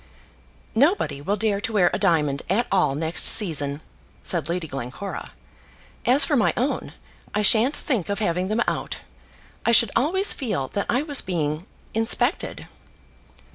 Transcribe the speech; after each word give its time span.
"Nobody 0.73 1.21
will 1.21 1.35
dare 1.35 1.61
to 1.61 1.73
wear 1.73 1.91
a 1.93 1.99
diamond 1.99 2.41
at 2.49 2.65
all 2.71 2.95
next 2.95 3.23
season," 3.23 3.81
said 4.23 4.49
Lady 4.49 4.67
Glencora. 4.67 5.29
"As 6.07 6.25
for 6.25 6.35
my 6.35 6.55
own, 6.57 6.93
I 7.35 7.43
sha'n't 7.43 7.75
think 7.75 8.09
of 8.09 8.17
having 8.17 8.47
them 8.47 8.63
out. 8.67 8.97
I 9.63 9.71
should 9.71 9.91
always 9.95 10.33
feel 10.33 10.69
that 10.69 10.87
I 10.89 11.03
was 11.03 11.21
being 11.21 11.67
inspected." 11.93 12.67